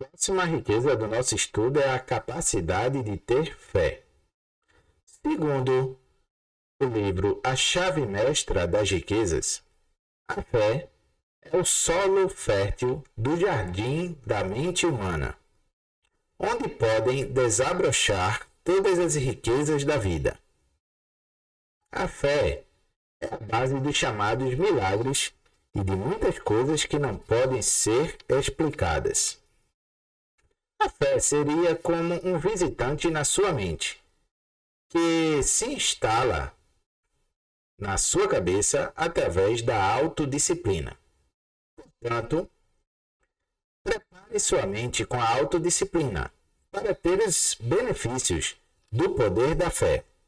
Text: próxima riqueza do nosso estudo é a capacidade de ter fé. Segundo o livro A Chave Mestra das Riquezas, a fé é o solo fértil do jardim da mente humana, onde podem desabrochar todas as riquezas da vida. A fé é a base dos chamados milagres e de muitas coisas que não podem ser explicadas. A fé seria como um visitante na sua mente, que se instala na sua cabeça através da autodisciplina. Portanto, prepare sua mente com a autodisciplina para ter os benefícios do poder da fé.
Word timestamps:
próxima 0.00 0.44
riqueza 0.46 0.96
do 0.96 1.06
nosso 1.06 1.34
estudo 1.34 1.78
é 1.78 1.90
a 1.90 2.00
capacidade 2.00 3.02
de 3.02 3.18
ter 3.18 3.54
fé. 3.54 4.02
Segundo 5.04 6.00
o 6.80 6.84
livro 6.86 7.38
A 7.44 7.54
Chave 7.54 8.06
Mestra 8.06 8.66
das 8.66 8.90
Riquezas, 8.90 9.62
a 10.26 10.40
fé 10.40 10.88
é 11.42 11.54
o 11.54 11.64
solo 11.66 12.30
fértil 12.30 13.04
do 13.14 13.36
jardim 13.36 14.18
da 14.24 14.42
mente 14.42 14.86
humana, 14.86 15.36
onde 16.38 16.66
podem 16.70 17.30
desabrochar 17.30 18.48
todas 18.64 18.98
as 18.98 19.14
riquezas 19.16 19.84
da 19.84 19.98
vida. 19.98 20.38
A 21.92 22.08
fé 22.08 22.64
é 23.20 23.26
a 23.26 23.36
base 23.36 23.78
dos 23.78 23.96
chamados 23.96 24.54
milagres 24.54 25.34
e 25.74 25.84
de 25.84 25.94
muitas 25.94 26.38
coisas 26.38 26.86
que 26.86 26.98
não 26.98 27.18
podem 27.18 27.60
ser 27.60 28.16
explicadas. 28.30 29.39
A 30.82 30.88
fé 30.88 31.20
seria 31.20 31.76
como 31.76 32.14
um 32.26 32.38
visitante 32.38 33.10
na 33.10 33.22
sua 33.22 33.52
mente, 33.52 34.02
que 34.88 35.42
se 35.42 35.66
instala 35.74 36.56
na 37.78 37.98
sua 37.98 38.26
cabeça 38.26 38.90
através 38.96 39.60
da 39.60 39.76
autodisciplina. 39.82 40.98
Portanto, 41.76 42.50
prepare 43.84 44.40
sua 44.40 44.66
mente 44.66 45.04
com 45.04 45.20
a 45.20 45.28
autodisciplina 45.28 46.32
para 46.70 46.94
ter 46.94 47.20
os 47.20 47.56
benefícios 47.60 48.56
do 48.90 49.14
poder 49.14 49.54
da 49.54 49.68
fé. 49.68 50.04